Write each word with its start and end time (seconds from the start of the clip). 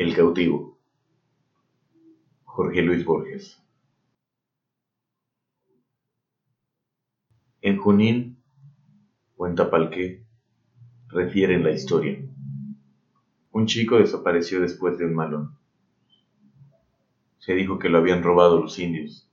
El 0.00 0.16
cautivo. 0.16 0.78
Jorge 2.44 2.80
Luis 2.80 3.04
Borges. 3.04 3.62
En 7.60 7.76
Junín 7.76 8.38
o 9.36 9.46
en 9.46 9.56
Tapalqué 9.56 10.24
refieren 11.08 11.62
la 11.62 11.72
historia. 11.72 12.18
Un 13.52 13.66
chico 13.66 13.98
desapareció 13.98 14.62
después 14.62 14.96
de 14.96 15.04
un 15.04 15.14
malón. 15.14 15.58
Se 17.36 17.52
dijo 17.52 17.78
que 17.78 17.90
lo 17.90 17.98
habían 17.98 18.22
robado 18.22 18.58
los 18.58 18.78
indios. 18.78 19.28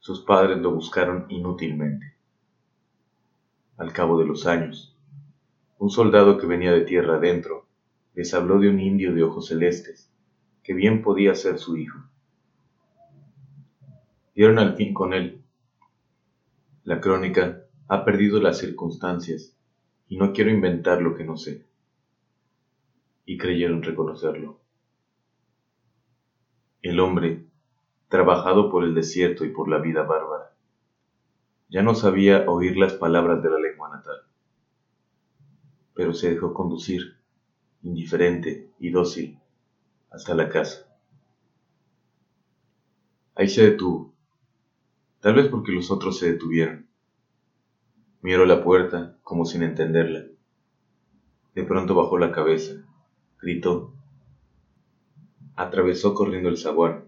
Sus 0.00 0.22
padres 0.22 0.58
lo 0.58 0.72
buscaron 0.72 1.26
inútilmente. 1.28 2.16
Al 3.76 3.92
cabo 3.92 4.18
de 4.18 4.26
los 4.26 4.44
años, 4.48 4.98
un 5.78 5.88
soldado 5.88 6.36
que 6.36 6.48
venía 6.48 6.72
de 6.72 6.80
tierra 6.80 7.18
adentro 7.18 7.68
les 8.14 8.34
habló 8.34 8.58
de 8.58 8.68
un 8.68 8.80
indio 8.80 9.14
de 9.14 9.22
ojos 9.22 9.48
celestes, 9.48 10.10
que 10.62 10.74
bien 10.74 11.02
podía 11.02 11.34
ser 11.34 11.58
su 11.58 11.76
hijo. 11.76 11.98
Dieron 14.34 14.58
al 14.58 14.76
fin 14.76 14.94
con 14.94 15.12
él. 15.12 15.42
La 16.84 17.00
crónica 17.00 17.64
ha 17.88 18.04
perdido 18.04 18.40
las 18.40 18.58
circunstancias 18.58 19.56
y 20.08 20.16
no 20.16 20.32
quiero 20.32 20.50
inventar 20.50 21.00
lo 21.00 21.14
que 21.14 21.24
no 21.24 21.36
sé. 21.36 21.66
Y 23.24 23.38
creyeron 23.38 23.82
reconocerlo. 23.82 24.60
El 26.82 26.98
hombre, 27.00 27.46
trabajado 28.08 28.70
por 28.70 28.84
el 28.84 28.94
desierto 28.94 29.44
y 29.44 29.50
por 29.50 29.68
la 29.68 29.78
vida 29.78 30.02
bárbara, 30.02 30.54
ya 31.68 31.82
no 31.82 31.94
sabía 31.94 32.44
oír 32.50 32.76
las 32.76 32.92
palabras 32.94 33.42
de 33.42 33.50
la 33.50 33.58
lengua 33.58 33.88
natal, 33.88 34.16
pero 35.94 36.12
se 36.12 36.30
dejó 36.30 36.52
conducir 36.52 37.21
indiferente 37.82 38.70
y 38.78 38.90
dócil, 38.90 39.38
hasta 40.10 40.34
la 40.34 40.48
casa. 40.48 40.86
Ahí 43.34 43.48
se 43.48 43.70
detuvo, 43.70 44.14
tal 45.20 45.34
vez 45.34 45.48
porque 45.48 45.72
los 45.72 45.90
otros 45.90 46.18
se 46.18 46.32
detuvieron. 46.32 46.86
Miró 48.20 48.46
la 48.46 48.62
puerta 48.62 49.18
como 49.22 49.44
sin 49.44 49.62
entenderla. 49.62 50.26
De 51.54 51.64
pronto 51.64 51.94
bajó 51.94 52.18
la 52.18 52.30
cabeza, 52.30 52.86
gritó, 53.40 53.92
atravesó 55.56 56.14
corriendo 56.14 56.48
el 56.48 56.58
zaguán 56.58 57.04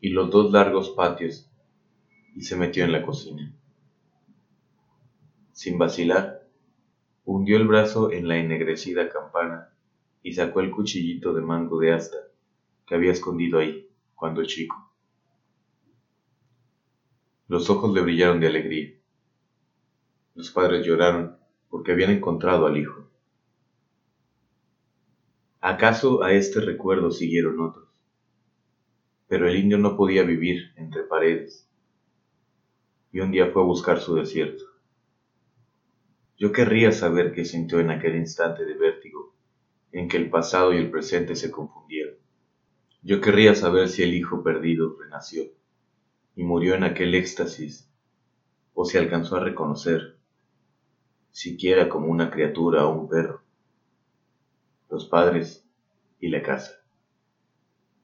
y 0.00 0.10
los 0.10 0.30
dos 0.30 0.52
largos 0.52 0.90
patios 0.90 1.50
y 2.34 2.42
se 2.42 2.56
metió 2.56 2.84
en 2.84 2.92
la 2.92 3.02
cocina. 3.02 3.54
Sin 5.52 5.78
vacilar, 5.78 6.46
hundió 7.24 7.56
el 7.56 7.66
brazo 7.66 8.12
en 8.12 8.28
la 8.28 8.36
ennegrecida 8.36 9.08
campana 9.08 9.75
y 10.26 10.32
sacó 10.32 10.60
el 10.60 10.72
cuchillito 10.72 11.32
de 11.32 11.40
mango 11.40 11.78
de 11.78 11.92
asta 11.92 12.16
que 12.84 12.96
había 12.96 13.12
escondido 13.12 13.60
ahí 13.60 13.88
cuando 14.16 14.44
chico. 14.44 14.92
Los 17.46 17.70
ojos 17.70 17.94
le 17.94 18.00
brillaron 18.00 18.40
de 18.40 18.48
alegría. 18.48 18.92
Los 20.34 20.50
padres 20.50 20.84
lloraron 20.84 21.36
porque 21.70 21.92
habían 21.92 22.10
encontrado 22.10 22.66
al 22.66 22.76
hijo. 22.76 23.08
¿Acaso 25.60 26.24
a 26.24 26.32
este 26.32 26.60
recuerdo 26.60 27.12
siguieron 27.12 27.60
otros? 27.60 27.88
Pero 29.28 29.48
el 29.48 29.56
indio 29.56 29.78
no 29.78 29.96
podía 29.96 30.24
vivir 30.24 30.72
entre 30.74 31.04
paredes 31.04 31.70
y 33.12 33.20
un 33.20 33.30
día 33.30 33.52
fue 33.52 33.62
a 33.62 33.64
buscar 33.64 34.00
su 34.00 34.16
desierto. 34.16 34.64
Yo 36.36 36.50
querría 36.50 36.90
saber 36.90 37.32
qué 37.32 37.44
sintió 37.44 37.78
en 37.78 37.90
aquel 37.90 38.16
instante 38.16 38.64
de 38.64 38.74
vértigo 38.74 39.35
en 39.96 40.08
que 40.08 40.18
el 40.18 40.28
pasado 40.28 40.74
y 40.74 40.76
el 40.76 40.90
presente 40.90 41.34
se 41.36 41.50
confundieron. 41.50 42.16
Yo 43.00 43.22
querría 43.22 43.54
saber 43.54 43.88
si 43.88 44.02
el 44.02 44.12
hijo 44.12 44.42
perdido 44.42 44.94
renació 45.00 45.44
y 46.34 46.44
murió 46.44 46.74
en 46.74 46.84
aquel 46.84 47.14
éxtasis, 47.14 47.90
o 48.74 48.84
si 48.84 48.98
alcanzó 48.98 49.36
a 49.36 49.40
reconocer, 49.40 50.18
siquiera 51.30 51.88
como 51.88 52.08
una 52.08 52.30
criatura 52.30 52.84
o 52.84 53.00
un 53.00 53.08
perro, 53.08 53.42
los 54.90 55.06
padres 55.06 55.66
y 56.20 56.28
la 56.28 56.42
casa. 56.42 56.72